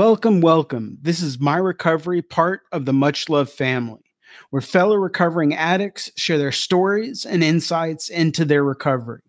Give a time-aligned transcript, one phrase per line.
[0.00, 0.96] Welcome, welcome.
[1.02, 4.00] This is My Recovery, part of the Much Love family,
[4.48, 9.20] where fellow recovering addicts share their stories and insights into their recovery.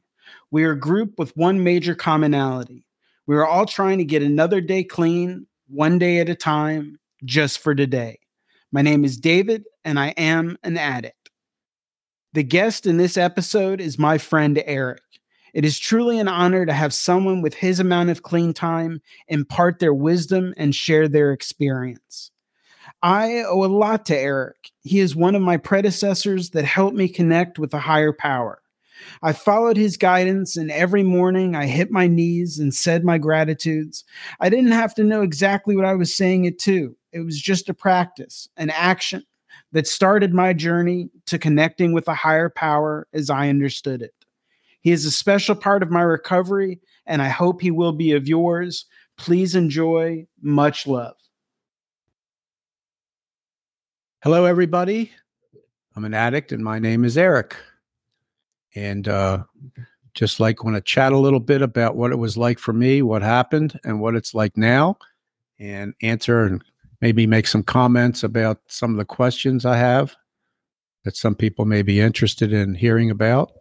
[0.49, 2.86] We are a group with one major commonality.
[3.27, 7.60] We are all trying to get another day clean, one day at a time, just
[7.60, 8.18] for today.
[8.71, 11.32] My name is David, and I am an addict.
[12.32, 15.01] The guest in this episode is my friend Eric.
[15.54, 19.79] It is truly an honor to have someone with his amount of clean time impart
[19.79, 22.32] their wisdom and share their experience.
[23.04, 24.71] I owe a lot to Eric.
[24.82, 28.61] He is one of my predecessors that helped me connect with a higher power.
[29.24, 34.03] I followed his guidance, and every morning I hit my knees and said my gratitudes.
[34.39, 37.69] I didn't have to know exactly what I was saying it to, it was just
[37.69, 39.23] a practice, an action
[39.72, 44.13] that started my journey to connecting with a higher power as I understood it.
[44.81, 48.27] He is a special part of my recovery, and I hope he will be of
[48.27, 48.85] yours.
[49.17, 50.25] Please enjoy.
[50.41, 51.15] Much love.
[54.23, 55.11] Hello, everybody.
[55.95, 57.55] I'm an addict, and my name is Eric.
[58.75, 59.43] And uh,
[60.15, 63.03] just like want to chat a little bit about what it was like for me,
[63.03, 64.97] what happened, and what it's like now,
[65.59, 66.63] and answer and
[67.01, 70.16] maybe make some comments about some of the questions I have
[71.03, 73.51] that some people may be interested in hearing about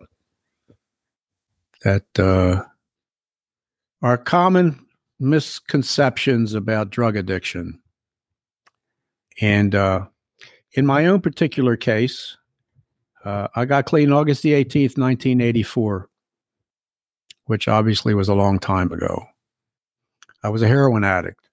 [1.82, 2.62] that uh,
[4.02, 4.84] are common
[5.18, 7.80] misconceptions about drug addiction.
[9.40, 10.06] And uh,
[10.72, 12.36] in my own particular case,
[13.24, 16.08] uh, I got clean August the 18th, 1984,
[17.44, 19.24] which obviously was a long time ago.
[20.42, 21.48] I was a heroin addict.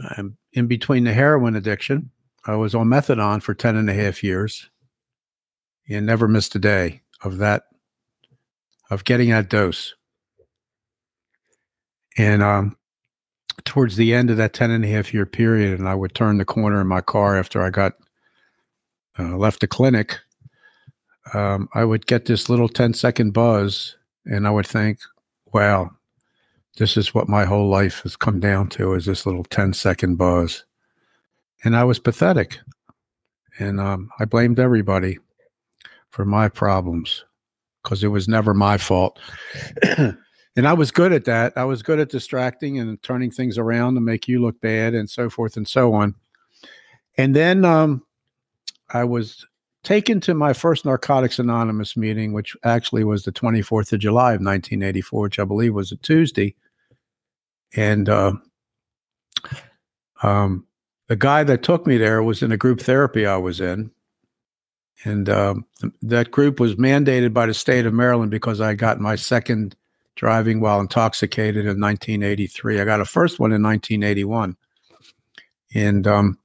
[0.00, 2.10] And in between the heroin addiction,
[2.44, 4.70] I was on methadone for 10 and a half years
[5.88, 7.64] and never missed a day of that
[8.90, 9.94] of getting that dose.
[12.16, 12.76] And um,
[13.64, 16.38] towards the end of that 10 and a half year period, and I would turn
[16.38, 17.94] the corner in my car after I got
[19.18, 20.18] uh, left the clinic,
[21.34, 24.98] um, I would get this little 10 second buzz, and I would think,
[25.52, 25.90] wow,
[26.78, 30.16] this is what my whole life has come down to is this little 10 second
[30.16, 30.64] buzz.
[31.64, 32.58] And I was pathetic.
[33.58, 35.18] And um, I blamed everybody
[36.10, 37.24] for my problems
[37.88, 39.18] because it was never my fault.
[39.96, 40.18] and
[40.56, 41.54] I was good at that.
[41.56, 45.08] I was good at distracting and turning things around to make you look bad and
[45.08, 46.14] so forth and so on.
[47.16, 48.04] And then um,
[48.90, 49.46] I was
[49.84, 54.42] taken to my first Narcotics Anonymous meeting, which actually was the 24th of July of
[54.42, 56.54] 1984, which I believe was a Tuesday.
[57.74, 58.32] And uh,
[60.22, 60.66] um,
[61.06, 63.92] the guy that took me there was in a group therapy I was in.
[65.04, 69.00] And um, th- that group was mandated by the state of Maryland because I got
[69.00, 69.76] my second
[70.16, 72.80] driving while intoxicated in 1983.
[72.80, 74.56] I got a first one in 1981.
[75.74, 76.38] And um,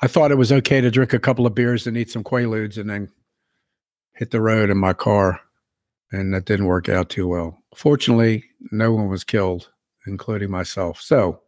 [0.00, 2.78] I thought it was okay to drink a couple of beers and eat some Quaaludes
[2.78, 3.10] and then
[4.14, 5.40] hit the road in my car.
[6.12, 7.58] And that didn't work out too well.
[7.76, 9.70] Fortunately, no one was killed,
[10.06, 11.00] including myself.
[11.00, 11.40] So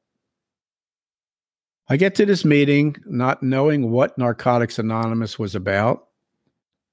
[1.89, 6.09] I get to this meeting not knowing what Narcotics Anonymous was about.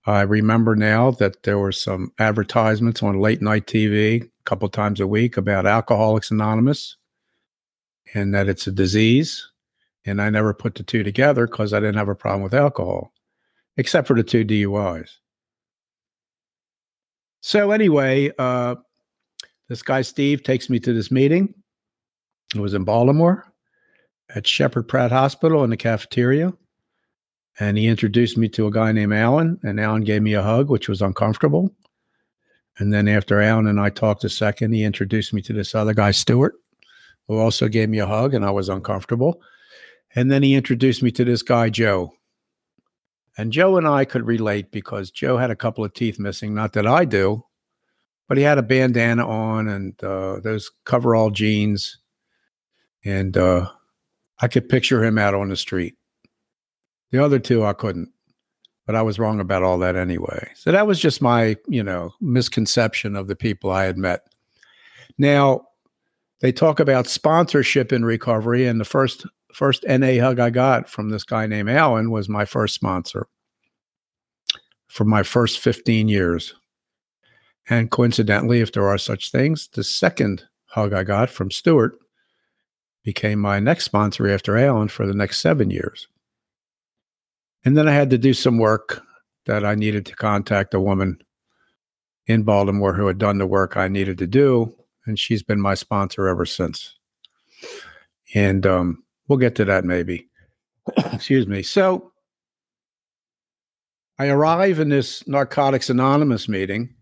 [0.06, 5.00] I remember now that there were some advertisements on late night TV a couple times
[5.00, 6.98] a week about Alcoholics Anonymous
[8.14, 9.48] and that it's a disease.
[10.06, 13.14] And I never put the two together because I didn't have a problem with alcohol,
[13.78, 15.10] except for the two DUIs.
[17.42, 18.76] So, anyway, uh,
[19.68, 21.54] this guy, Steve, takes me to this meeting.
[22.56, 23.49] It was in Baltimore
[24.36, 26.54] at Sheppard Pratt Hospital in the cafeteria.
[27.60, 30.70] And he introduced me to a guy named Alan, and Alan gave me a hug,
[30.70, 31.74] which was uncomfortable.
[32.78, 35.94] And then after Alan and I talked a second, he introduced me to this other
[35.94, 36.56] guy, Stuart,
[37.28, 39.42] who also gave me a hug, and I was uncomfortable.
[40.16, 42.14] And then he introduced me to this guy, Joe.
[43.38, 46.54] And Joe and I could relate because Joe had a couple of teeth missing.
[46.54, 47.46] Not that I do,
[48.28, 52.00] but he had a bandana on and uh, those coverall jeans.
[53.06, 53.70] And uh,
[54.42, 55.96] I could picture him out on the street.
[57.12, 58.10] The other two, I couldn't,
[58.86, 60.50] but I was wrong about all that anyway.
[60.56, 64.22] So that was just my, you know, misconception of the people I had met.
[65.18, 65.62] Now,
[66.42, 71.10] they talk about sponsorship in recovery, and the first first NA hug I got from
[71.10, 73.28] this guy named Alan was my first sponsor
[74.88, 76.54] for my first 15 years.
[77.70, 81.94] And coincidentally, if there are such things, the second hug I got from Stuart
[83.04, 86.08] became my next sponsor after Alan for the next seven years.
[87.66, 89.04] And then I had to do some work
[89.46, 91.20] that I needed to contact a woman
[92.28, 94.74] in Baltimore who had done the work I needed to do.
[95.06, 96.96] And she's been my sponsor ever since.
[98.36, 100.28] And um, we'll get to that maybe.
[101.14, 101.64] Excuse me.
[101.64, 102.12] So
[104.20, 106.94] I arrive in this Narcotics Anonymous meeting,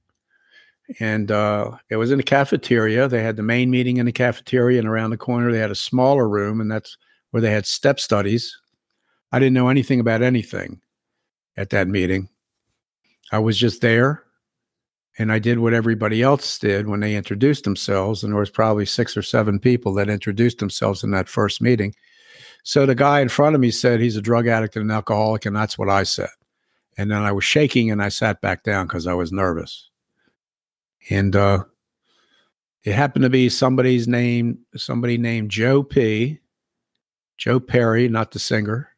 [0.99, 3.07] and uh, it was in the cafeteria.
[3.07, 5.75] They had the main meeting in the cafeteria, and around the corner they had a
[5.75, 6.97] smaller room, and that's
[7.31, 8.57] where they had step studies.
[9.31, 10.81] I didn't know anything about anything
[11.57, 12.29] at that meeting.
[13.31, 14.23] I was just there
[15.19, 18.23] and I did what everybody else did when they introduced themselves.
[18.23, 21.93] And there was probably six or seven people that introduced themselves in that first meeting.
[22.63, 25.45] So the guy in front of me said he's a drug addict and an alcoholic,
[25.45, 26.29] and that's what I said.
[26.97, 29.89] And then I was shaking and I sat back down because I was nervous.
[31.09, 31.63] And uh,
[32.83, 36.39] it happened to be somebody's name, somebody named Joe P.
[37.37, 38.89] Joe Perry, not the singer,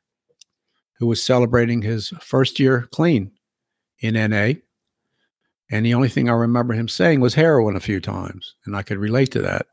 [0.98, 3.32] who was celebrating his first year clean
[4.00, 4.54] in NA.
[5.72, 8.56] And the only thing I remember him saying was heroin a few times.
[8.66, 9.68] And I could relate to that.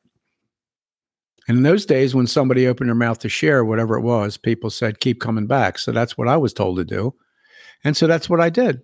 [1.49, 4.69] And in those days, when somebody opened their mouth to share whatever it was, people
[4.69, 5.79] said, keep coming back.
[5.79, 7.15] So that's what I was told to do.
[7.85, 8.83] And so that's what I did.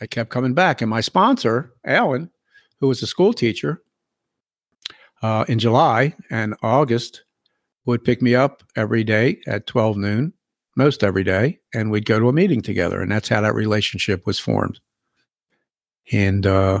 [0.00, 0.82] I kept coming back.
[0.82, 2.30] And my sponsor, Alan,
[2.80, 3.82] who was a school teacher
[5.22, 7.24] uh, in July and August,
[7.86, 10.32] would pick me up every day at 12 noon,
[10.76, 13.02] most every day, and we'd go to a meeting together.
[13.02, 14.80] And that's how that relationship was formed
[16.12, 16.80] and uh,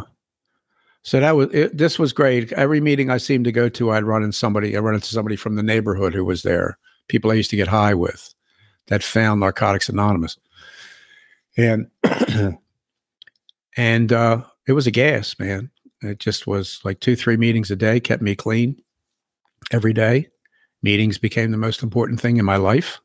[1.02, 2.52] so that was it, this was great.
[2.52, 4.76] Every meeting I seemed to go to, I'd run into somebody.
[4.76, 6.78] I run into somebody from the neighborhood who was there.
[7.08, 8.34] People I used to get high with
[8.86, 10.38] that found Narcotics Anonymous,
[11.56, 11.88] and
[13.76, 15.70] and uh, it was a gas, man.
[16.04, 18.80] It just was like two, three meetings a day kept me clean
[19.70, 20.28] every day.
[20.82, 23.00] Meetings became the most important thing in my life,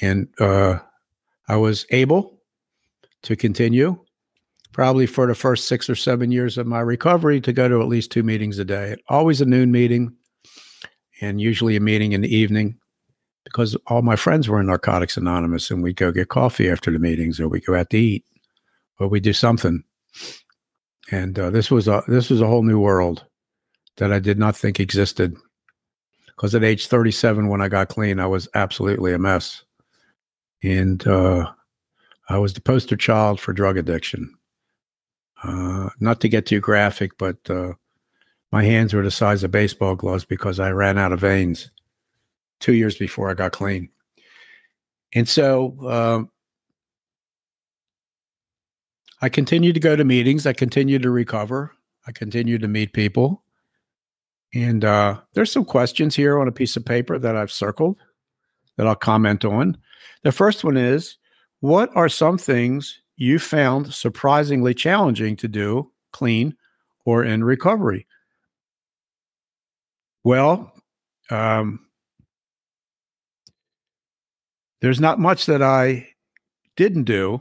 [0.00, 0.78] and uh,
[1.48, 2.38] I was able
[3.22, 3.98] to continue
[4.72, 7.88] probably for the first six or seven years of my recovery to go to at
[7.88, 8.96] least two meetings a day.
[9.08, 10.14] Always a noon meeting
[11.20, 12.76] and usually a meeting in the evening
[13.44, 16.98] because all my friends were in Narcotics Anonymous and we'd go get coffee after the
[16.98, 18.24] meetings or we'd go out to eat
[18.98, 19.84] or we'd do something.
[21.10, 23.24] And uh, this was a this was a whole new world
[23.96, 25.36] that I did not think existed.
[26.26, 29.62] Because at age 37, when I got clean, I was absolutely a mess,
[30.62, 31.52] and uh,
[32.28, 34.34] I was the poster child for drug addiction.
[35.42, 37.74] Uh, not to get too graphic, but uh,
[38.50, 41.70] my hands were the size of baseball gloves because I ran out of veins
[42.60, 43.90] two years before I got clean.
[45.12, 46.24] And so uh,
[49.24, 50.44] I continued to go to meetings.
[50.44, 51.72] I continued to recover.
[52.06, 53.42] I continued to meet people.
[54.52, 57.96] And uh, there's some questions here on a piece of paper that I've circled
[58.76, 59.78] that I'll comment on.
[60.24, 61.16] The first one is
[61.60, 66.54] What are some things you found surprisingly challenging to do clean
[67.06, 68.06] or in recovery?
[70.22, 70.70] Well,
[71.30, 71.86] um,
[74.82, 76.08] there's not much that I
[76.76, 77.40] didn't do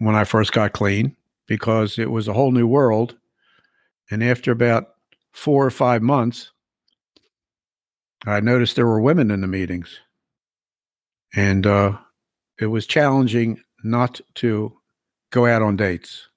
[0.00, 1.14] when I first got clean
[1.46, 3.16] because it was a whole new world.
[4.10, 4.94] And after about
[5.30, 6.50] four or five months,
[8.26, 10.00] I noticed there were women in the meetings.
[11.34, 11.98] And uh,
[12.58, 14.76] it was challenging not to
[15.30, 16.28] go out on dates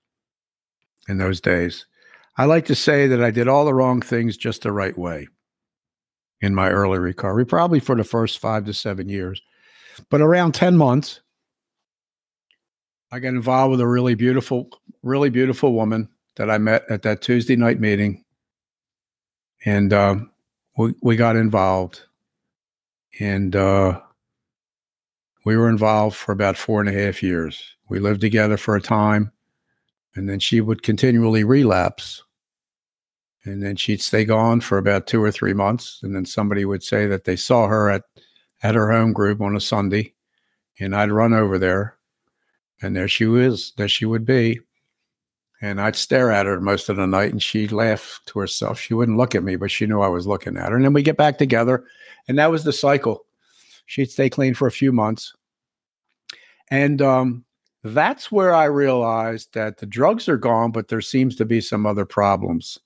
[1.08, 1.86] in those days.
[2.38, 5.28] I like to say that I did all the wrong things just the right way
[6.42, 9.42] in my early recovery, probably for the first five to seven years.
[10.10, 11.22] But around 10 months,
[13.13, 14.72] I got involved with a really beautiful,
[15.03, 18.25] really beautiful woman that I met at that Tuesday night meeting.
[19.65, 20.32] And um,
[20.77, 22.01] we, we got involved.
[23.20, 24.01] And uh,
[25.46, 27.75] we were involved for about four and a half years.
[27.88, 29.32] We lived together for a time,
[30.15, 32.24] and then she would continually relapse.
[33.46, 36.00] And then she'd stay gone for about two or three months.
[36.01, 38.05] And then somebody would say that they saw her at,
[38.63, 40.15] at her home group on a Sunday.
[40.79, 41.96] And I'd run over there,
[42.84, 44.60] and there she was, there she would be.
[45.62, 48.80] And I'd stare at her most of the night, and she'd laugh to herself.
[48.80, 50.75] She wouldn't look at me, but she knew I was looking at her.
[50.75, 51.86] And then we'd get back together,
[52.28, 53.25] and that was the cycle
[53.86, 55.34] She'd stay clean for a few months.
[56.70, 57.46] And um,
[57.84, 61.86] that's where I realized that the drugs are gone, but there seems to be some
[61.86, 62.80] other problems.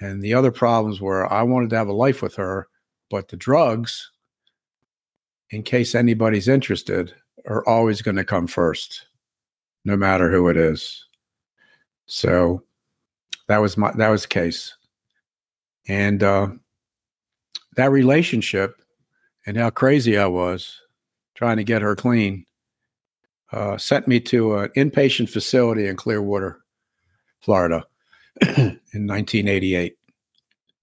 [0.00, 2.68] And the other problems were I wanted to have a life with her,
[3.10, 4.10] but the drugs,
[5.50, 7.14] in case anybody's interested,
[7.46, 9.06] are always going to come first,
[9.84, 11.04] no matter who it is.
[12.06, 12.62] So
[13.48, 14.74] that was my that was the case.
[15.88, 16.48] And uh,
[17.76, 18.82] that relationship
[19.46, 20.80] and how crazy I was
[21.34, 22.44] trying to get her clean
[23.52, 26.60] uh, sent me to an inpatient facility in Clearwater,
[27.40, 27.84] Florida
[28.42, 29.96] in 1988.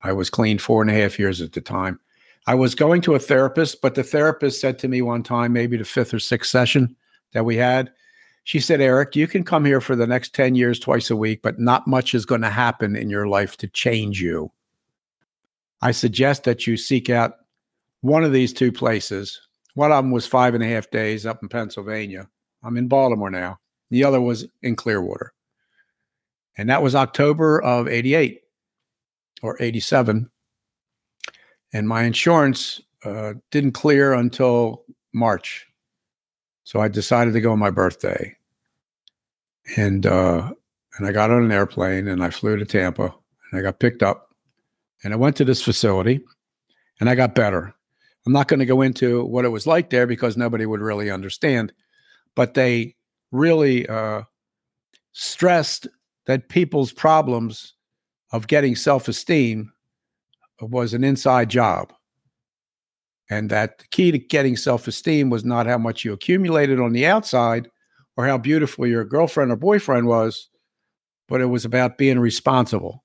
[0.01, 2.00] I was clean four and a half years at the time.
[2.46, 5.78] I was going to a therapist, but the therapist said to me one time, maybe
[5.78, 6.96] the fifth or sixth session
[7.32, 7.92] that we had,
[8.44, 11.42] she said, Eric, you can come here for the next 10 years twice a week,
[11.42, 14.52] but not much is going to happen in your life to change you.
[15.82, 17.36] I suggest that you seek out
[18.02, 19.40] one of these two places.
[19.76, 22.28] One of them was five and a half days up in Pennsylvania.
[22.64, 23.60] I'm in Baltimore now.
[23.90, 25.34] The other was in Clearwater.
[26.58, 28.42] And that was October of 88
[29.42, 30.30] or 87.
[31.74, 35.68] And my insurance uh, didn't clear until March.
[36.63, 38.36] So I decided to go on my birthday.
[39.75, 40.51] And uh,
[40.98, 43.13] and I got on an airplane and I flew to Tampa
[43.51, 44.30] and I got picked up
[45.03, 46.22] and I went to this facility
[47.00, 47.74] and I got better.
[48.25, 51.10] I'm not going to go into what it was like there because nobody would really
[51.10, 51.74] understand,
[52.36, 52.96] but they
[53.32, 54.22] really uh,
[55.12, 55.88] stressed
[56.25, 57.74] that people's problems
[58.32, 59.73] of getting self esteem
[60.70, 61.93] was an inside job.
[63.29, 66.93] And that the key to getting self esteem was not how much you accumulated on
[66.93, 67.70] the outside
[68.17, 70.50] or how beautiful your girlfriend or boyfriend was,
[71.27, 73.03] but it was about being responsible.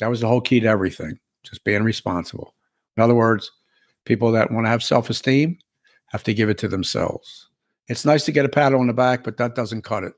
[0.00, 2.54] That was the whole key to everything, just being responsible.
[2.96, 3.50] In other words,
[4.04, 5.58] people that want to have self esteem
[6.06, 7.48] have to give it to themselves.
[7.88, 10.14] It's nice to get a pat on the back, but that doesn't cut it.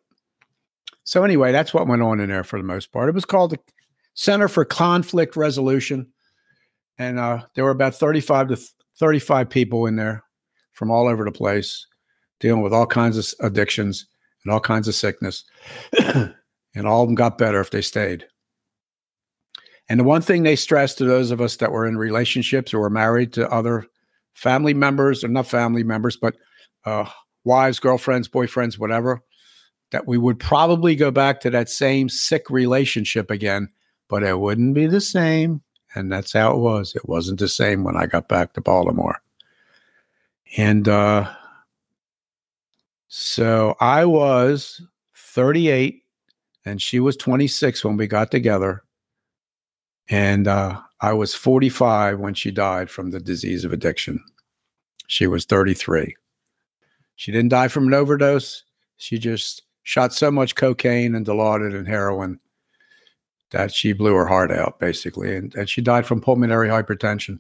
[1.05, 3.09] So, anyway, that's what went on in there for the most part.
[3.09, 3.59] It was called the
[4.15, 6.07] Center for Conflict Resolution.
[6.99, 8.59] And uh, there were about 35 to
[8.99, 10.25] 35 people in there
[10.73, 11.87] from all over the place
[12.41, 14.07] dealing with all kinds of addictions
[14.45, 15.45] and all kinds of sickness.
[15.99, 18.27] and all of them got better if they stayed.
[19.89, 22.81] And the one thing they stressed to those of us that were in relationships or
[22.81, 23.87] were married to other
[24.35, 26.35] family members, or not family members, but
[26.85, 27.09] uh,
[27.45, 29.23] wives, girlfriends, boyfriends, whatever,
[29.91, 33.69] that we would probably go back to that same sick relationship again,
[34.09, 35.63] but it wouldn't be the same.
[35.95, 36.95] And that's how it was.
[36.95, 39.21] It wasn't the same when I got back to Baltimore.
[40.57, 41.31] And uh,
[43.09, 44.81] so I was
[45.15, 46.03] 38
[46.65, 48.83] and she was 26 when we got together.
[50.09, 54.23] And uh, I was 45 when she died from the disease of addiction.
[55.09, 56.15] She was 33.
[57.17, 58.65] She didn't die from an overdose.
[58.97, 62.39] She just shot so much cocaine and Dilaudid and heroin
[63.53, 65.37] that she blew her heart out, basically.
[65.37, 67.39] And, and she died from pulmonary hypertension.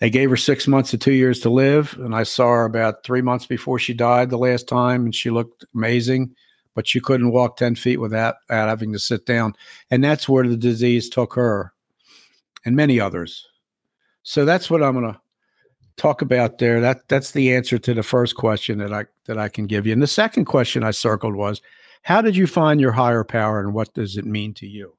[0.00, 1.96] They gave her six months to two years to live.
[1.98, 5.30] And I saw her about three months before she died the last time, and she
[5.30, 6.34] looked amazing,
[6.74, 9.54] but she couldn't walk 10 feet without, without having to sit down.
[9.90, 11.72] And that's where the disease took her
[12.64, 13.46] and many others.
[14.24, 15.20] So that's what I'm going to
[15.96, 16.80] talk about there.
[16.80, 19.92] That that's the answer to the first question that I that I can give you.
[19.92, 21.60] And the second question I circled was,
[22.02, 24.96] how did you find your higher power and what does it mean to you?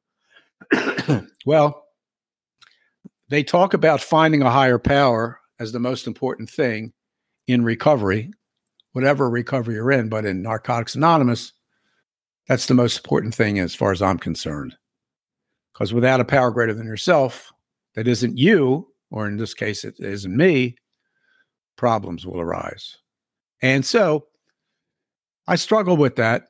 [1.45, 1.85] well,
[3.29, 6.93] they talk about finding a higher power as the most important thing
[7.47, 8.31] in recovery,
[8.93, 11.53] whatever recovery you're in, but in Narcotics Anonymous,
[12.47, 14.75] that's the most important thing as far as I'm concerned.
[15.73, 17.51] Because without a power greater than yourself,
[17.95, 20.75] that isn't you, or in this case, it isn't me,
[21.75, 22.97] problems will arise.
[23.61, 24.27] And so
[25.47, 26.47] I struggled with that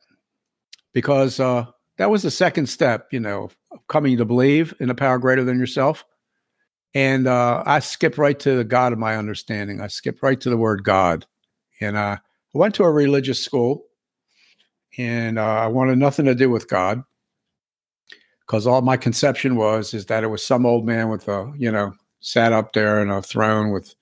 [0.93, 1.65] because uh,
[1.97, 3.49] that was the second step, you know,
[3.87, 6.05] coming to believe in a power greater than yourself.
[6.93, 9.81] And uh, I skipped right to the God of my understanding.
[9.81, 11.25] I skipped right to the word God.
[11.81, 12.17] And uh,
[12.55, 13.85] I went to a religious school
[14.97, 17.03] and uh, I wanted nothing to do with God
[18.41, 21.71] because all my conception was is that it was some old man with a, you
[21.71, 23.93] know, sat up there in a throne with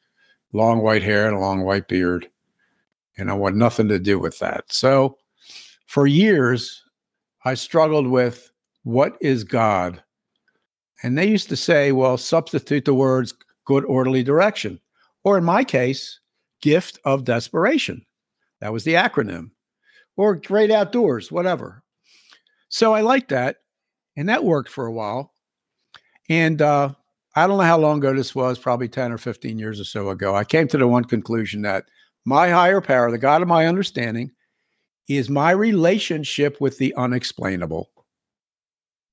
[0.53, 2.30] long white hair and a long white beard.
[3.18, 4.72] And I want nothing to do with that.
[4.72, 5.18] So
[5.88, 6.84] for years,
[7.46, 8.51] I struggled with
[8.84, 10.02] what is God?
[11.04, 13.34] And they used to say, well, substitute the words
[13.66, 14.80] good orderly direction.
[15.24, 16.20] Or in my case,
[16.62, 18.06] gift of desperation.
[18.62, 19.52] That was the acronym.
[20.16, 21.84] Or great outdoors, whatever.
[22.70, 23.58] So I liked that.
[24.16, 25.34] And that worked for a while.
[26.30, 26.94] And uh,
[27.36, 30.10] I don't know how long ago this was, probably 10 or 15 years or so
[30.10, 30.36] ago.
[30.36, 31.86] I came to the one conclusion that
[32.25, 34.32] my higher power, the God of my understanding,
[35.10, 37.90] is my relationship with the unexplainable.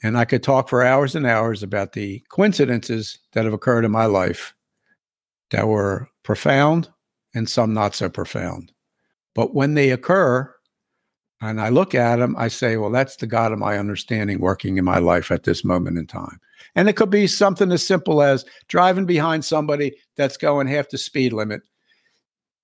[0.03, 3.91] And I could talk for hours and hours about the coincidences that have occurred in
[3.91, 4.55] my life
[5.51, 6.89] that were profound
[7.35, 8.73] and some not so profound.
[9.35, 10.53] But when they occur,
[11.43, 14.77] and I look at them, I say, well, that's the God of my understanding working
[14.77, 16.41] in my life at this moment in time.
[16.75, 20.99] And it could be something as simple as driving behind somebody that's going half the
[20.99, 21.63] speed limit.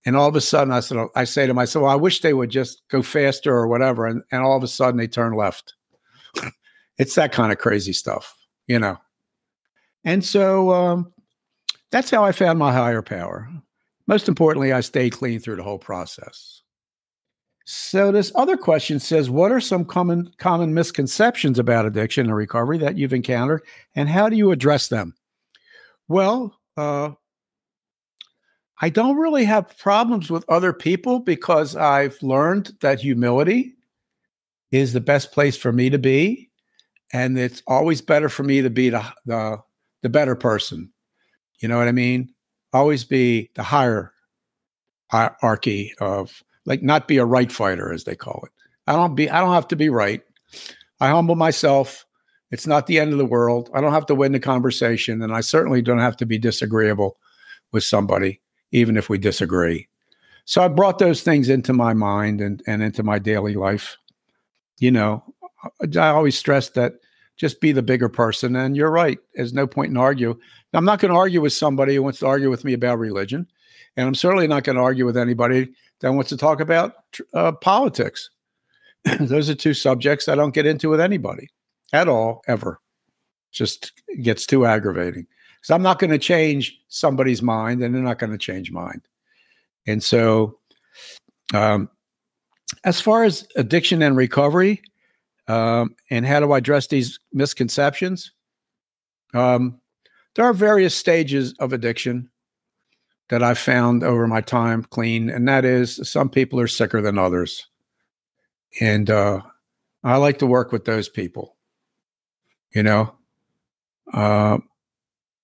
[0.04, 2.34] And all of a sudden, I said, I say to myself, well, I wish they
[2.34, 4.06] would just go faster or whatever.
[4.06, 5.74] And, and all of a sudden, they turn left.
[6.98, 8.36] It's that kind of crazy stuff,
[8.66, 8.96] you know.
[10.04, 11.12] And so um,
[11.90, 13.48] that's how I found my higher power.
[14.06, 16.62] Most importantly, I stayed clean through the whole process.
[17.64, 22.78] So this other question says, what are some common common misconceptions about addiction and recovery
[22.78, 23.62] that you've encountered,
[23.96, 25.16] and how do you address them?
[26.06, 27.10] Well, uh,
[28.80, 33.74] I don't really have problems with other people because I've learned that humility
[34.70, 36.50] is the best place for me to be,
[37.12, 39.58] and it's always better for me to be the the,
[40.02, 40.92] the better person.
[41.60, 42.32] You know what I mean?
[42.72, 44.12] Always be the higher
[45.10, 48.52] hierarchy of like not be a right fighter as they call it.
[48.86, 50.22] I don't be I don't have to be right.
[51.00, 52.04] I humble myself.
[52.50, 53.70] It's not the end of the world.
[53.74, 57.18] I don't have to win the conversation and I certainly don't have to be disagreeable
[57.72, 58.40] with somebody
[58.72, 59.88] even if we disagree.
[60.44, 63.96] So I brought those things into my mind and and into my daily life.
[64.78, 65.24] You know,
[65.96, 66.94] I always stress that
[67.36, 69.18] just be the bigger person and you're right.
[69.34, 70.38] There's no point in argue.
[70.72, 73.46] I'm not going to argue with somebody who wants to argue with me about religion.
[73.96, 76.94] And I'm certainly not going to argue with anybody that wants to talk about
[77.34, 78.30] uh, politics.
[79.20, 81.48] Those are two subjects I don't get into with anybody
[81.92, 82.80] at all, ever.
[83.52, 85.26] Just gets too aggravating.
[85.56, 89.00] Because I'm not going to change somebody's mind and they're not going to change mine.
[89.86, 90.58] And so,
[91.54, 91.88] um,
[92.84, 94.82] as far as addiction and recovery,
[95.48, 98.32] um, and how do I address these misconceptions?
[99.34, 99.80] Um,
[100.34, 102.30] there are various stages of addiction
[103.28, 107.18] that I've found over my time clean, and that is some people are sicker than
[107.18, 107.66] others.
[108.80, 109.40] And uh,
[110.04, 111.56] I like to work with those people,
[112.74, 113.14] you know.
[114.12, 114.58] Uh,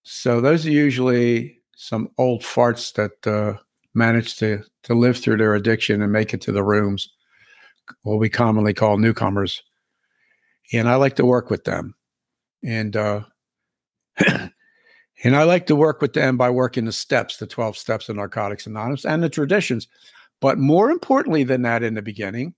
[0.05, 3.59] so those are usually some old farts that uh,
[3.95, 7.09] manage to to live through their addiction and make it to the rooms,
[8.03, 9.62] what we commonly call newcomers.
[10.73, 11.95] And I like to work with them,
[12.65, 13.23] and uh,
[15.25, 18.17] And I like to work with them by working the steps, the 12 steps of
[18.17, 19.87] Narcotics Anonymous and the traditions.
[20.41, 22.55] But more importantly than that, in the beginning,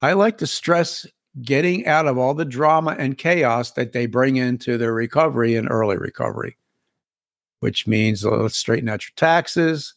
[0.00, 1.06] I like to stress
[1.42, 5.70] getting out of all the drama and chaos that they bring into their recovery and
[5.70, 6.56] early recovery,
[7.60, 9.94] which means uh, let's straighten out your taxes,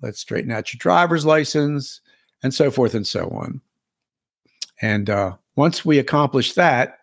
[0.00, 2.00] let's straighten out your driver's license,
[2.42, 3.60] and so forth and so on.
[4.80, 6.98] And uh, once we accomplish that,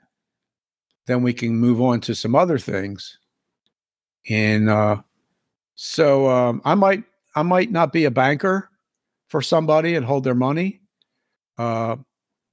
[1.08, 3.18] then we can move on to some other things
[4.30, 4.98] and uh,
[5.76, 7.04] so um, I might
[7.36, 8.70] I might not be a banker
[9.28, 10.82] for somebody and hold their money,
[11.58, 11.96] uh,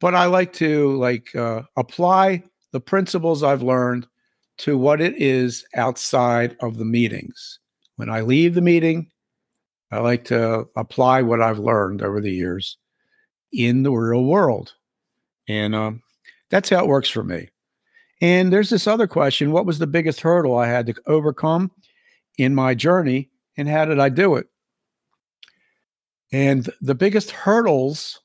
[0.01, 4.07] but I like to like uh, apply the principles I've learned
[4.59, 7.59] to what it is outside of the meetings.
[7.97, 9.11] When I leave the meeting,
[9.91, 12.79] I like to apply what I've learned over the years
[13.53, 14.73] in the real world,
[15.51, 16.03] and um,
[16.49, 17.49] that's how it works for me.
[18.21, 21.73] And there's this other question What was the biggest hurdle I had to overcome
[22.39, 24.47] in my journey, and how did I do it?
[26.33, 28.21] And the biggest hurdles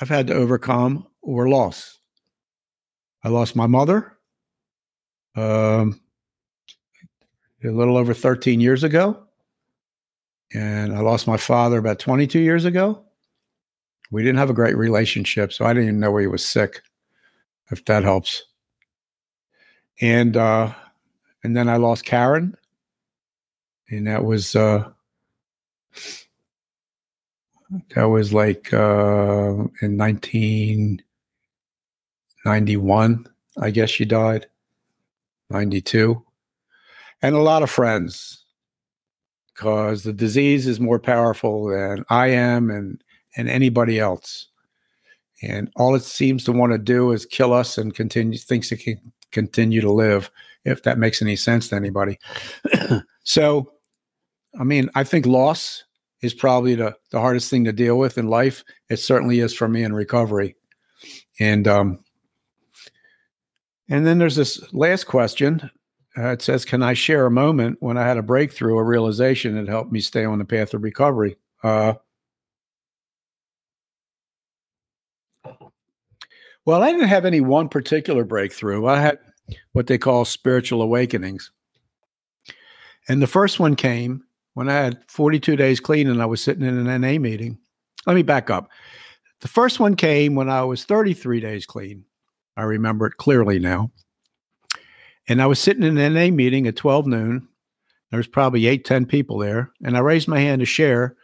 [0.00, 1.98] I've had to overcome were loss.
[3.24, 4.16] I lost my mother
[5.34, 6.00] um,
[7.64, 9.20] a little over 13 years ago.
[10.52, 13.03] And I lost my father about 22 years ago.
[14.10, 16.82] We didn't have a great relationship, so I didn't even know he was sick,
[17.70, 18.44] if that helps
[20.00, 20.72] and uh,
[21.42, 22.56] and then I lost Karen,
[23.88, 24.88] and that was uh,
[27.94, 31.02] that was like uh, in nineteen
[32.44, 33.26] ninety one.
[33.58, 34.46] I guess she died.
[35.50, 36.24] Ninety two,
[37.22, 38.44] and a lot of friends,
[39.54, 43.02] because the disease is more powerful than I am and
[43.36, 44.48] and anybody else.
[45.42, 48.78] And all it seems to want to do is kill us and continue thinks it
[48.78, 50.30] can continue to live,
[50.64, 52.18] if that makes any sense to anybody.
[53.24, 53.72] so,
[54.58, 55.84] I mean, I think loss
[56.22, 58.64] is probably the, the hardest thing to deal with in life.
[58.88, 60.56] It certainly is for me in recovery.
[61.38, 61.98] And um,
[63.88, 65.70] and then there's this last question.
[66.16, 69.56] Uh, it says, "Can I share a moment when I had a breakthrough, a realization
[69.56, 71.94] that helped me stay on the path of recovery?" Uh,
[76.66, 78.86] Well, I didn't have any one particular breakthrough.
[78.86, 79.18] I had
[79.72, 81.50] what they call spiritual awakenings.
[83.08, 84.24] And the first one came
[84.54, 87.58] when I had 42 days clean and I was sitting in an NA meeting.
[88.06, 88.70] Let me back up.
[89.40, 92.04] The first one came when I was 33 days clean.
[92.56, 93.90] I remember it clearly now.
[95.28, 97.48] And I was sitting in an NA meeting at 12 noon.
[98.10, 99.72] There was probably eight, 10 people there.
[99.82, 101.16] And I raised my hand to share.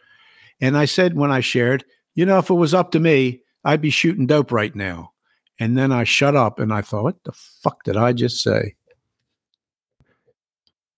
[0.59, 3.81] And I said when I shared, you know, if it was up to me, I'd
[3.81, 5.13] be shooting dope right now.
[5.61, 8.75] And then I shut up and I thought, what the fuck did I just say?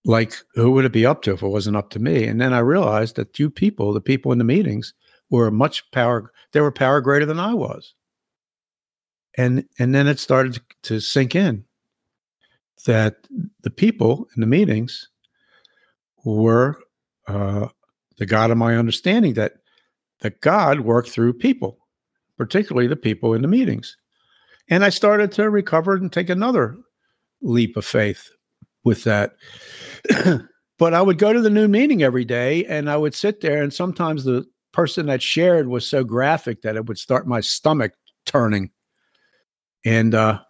[0.04, 2.24] like who would it be up to if it wasn't up to me?
[2.24, 4.92] And then I realized that you people, the people in the meetings,
[5.30, 6.30] were much power.
[6.52, 7.94] They were power greater than I was.
[9.36, 11.64] And and then it started to sink in
[12.86, 13.26] that
[13.62, 15.08] the people in the meetings
[16.24, 16.78] were
[17.26, 17.68] uh,
[18.18, 19.54] the God of my understanding that
[20.20, 21.78] that God worked through people,
[22.36, 23.96] particularly the people in the meetings.
[24.68, 26.76] And I started to recover and take another
[27.42, 28.30] leap of faith
[28.84, 29.34] with that.
[30.78, 33.62] but I would go to the new meeting every day and I would sit there,
[33.62, 37.92] and sometimes the person that shared was so graphic that it would start my stomach
[38.26, 38.70] turning.
[39.84, 40.40] And uh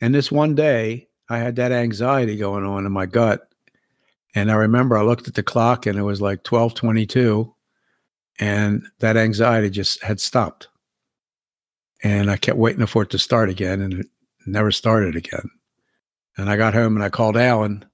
[0.00, 3.48] and this one day I had that anxiety going on in my gut.
[4.34, 7.54] And I remember I looked at the clock and it was like 1222
[8.38, 10.67] and that anxiety just had stopped.
[12.02, 14.06] And I kept waiting for it to start again and it
[14.46, 15.50] never started again.
[16.36, 17.84] And I got home and I called Alan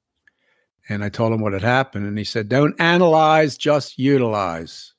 [0.88, 2.06] and I told him what had happened.
[2.06, 4.92] And he said, Don't analyze, just utilize.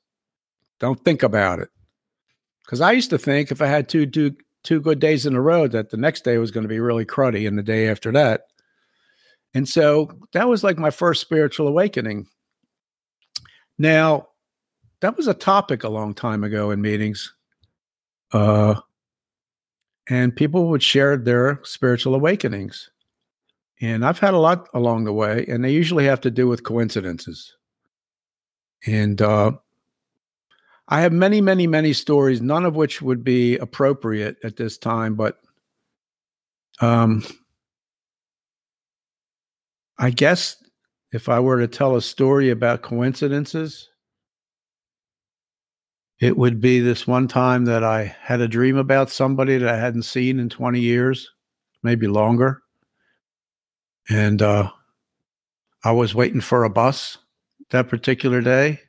[0.80, 1.68] Don't think about it.
[2.64, 5.40] Because I used to think if I had two, two, two good days in a
[5.40, 8.10] row, that the next day was going to be really cruddy and the day after
[8.12, 8.42] that.
[9.54, 12.26] And so that was like my first spiritual awakening.
[13.78, 14.28] Now,
[15.00, 17.32] that was a topic a long time ago in meetings.
[18.32, 18.80] Uh,
[20.08, 22.90] and people would share their spiritual awakenings.
[23.80, 26.62] And I've had a lot along the way, and they usually have to do with
[26.62, 27.54] coincidences.
[28.86, 29.52] And uh,
[30.88, 35.14] I have many, many, many stories, none of which would be appropriate at this time,
[35.14, 35.40] but
[36.80, 37.24] um,
[39.98, 40.62] I guess
[41.12, 43.88] if I were to tell a story about coincidences,
[46.18, 49.76] it would be this one time that I had a dream about somebody that I
[49.76, 51.30] hadn't seen in 20 years,
[51.82, 52.62] maybe longer.
[54.08, 54.70] And uh,
[55.84, 57.18] I was waiting for a bus
[57.70, 58.80] that particular day.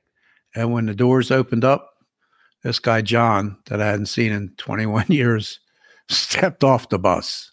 [0.56, 1.94] And when the doors opened up,
[2.64, 5.60] this guy, John, that I hadn't seen in 21 years,
[6.10, 7.52] stepped off the bus.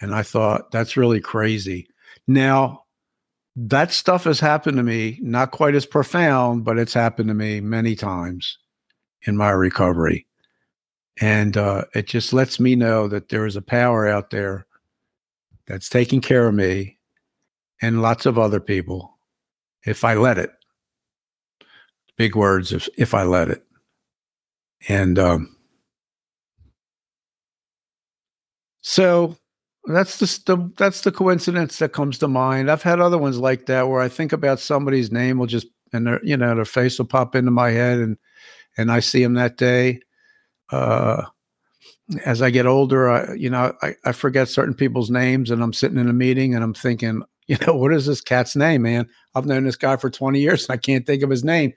[0.00, 1.88] And I thought, that's really crazy.
[2.26, 2.81] Now,
[3.54, 7.60] that stuff has happened to me, not quite as profound, but it's happened to me
[7.60, 8.58] many times
[9.22, 10.26] in my recovery.
[11.20, 14.66] And uh, it just lets me know that there is a power out there
[15.66, 16.98] that's taking care of me
[17.82, 19.18] and lots of other people
[19.84, 20.50] if I let it.
[22.16, 23.64] Big words if if I let it.
[24.88, 25.56] And um,
[28.80, 29.36] so
[29.84, 32.70] that's the, the that's the coincidence that comes to mind.
[32.70, 36.06] I've had other ones like that where I think about somebody's name will just and
[36.06, 38.16] their you know their face will pop into my head and
[38.76, 40.00] and I see them that day.
[40.70, 41.24] Uh,
[42.24, 45.72] as I get older, I, you know, I, I forget certain people's names, and I'm
[45.72, 49.08] sitting in a meeting and I'm thinking, you know, what is this cat's name, man?
[49.34, 51.72] I've known this guy for 20 years and I can't think of his name.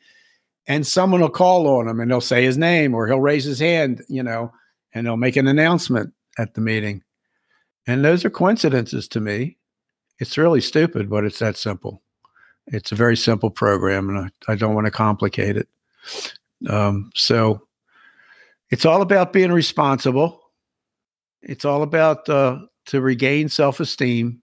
[0.68, 3.60] And someone will call on him and they'll say his name or he'll raise his
[3.60, 4.52] hand, you know,
[4.94, 7.04] and they'll make an announcement at the meeting.
[7.88, 9.58] And those are coincidences to me.
[10.19, 12.02] It's really stupid, but it's that simple.
[12.67, 14.17] It's a very simple program, and
[14.48, 15.67] I, I don't want to complicate it.
[16.67, 17.67] Um, so
[18.71, 20.41] it's all about being responsible.
[21.41, 24.41] It's all about uh, to regain self esteem.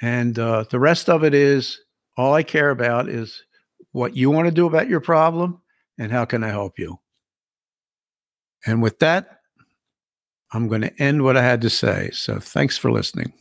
[0.00, 1.80] And uh, the rest of it is
[2.16, 3.42] all I care about is
[3.92, 5.60] what you want to do about your problem
[5.98, 6.98] and how can I help you.
[8.66, 9.35] And with that,
[10.52, 12.10] I'm going to end what I had to say.
[12.12, 13.32] So thanks for listening.